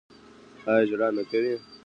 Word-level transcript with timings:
ایا 0.69 0.83
ژړا 0.89 1.07
نه 1.17 1.23
کوي؟ 1.29 1.53